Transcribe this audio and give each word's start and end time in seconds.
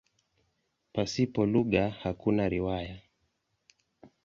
Pasipo 0.93 1.41
lugha 1.53 1.83
hakuna 2.03 2.43
riwaya. 2.53 2.97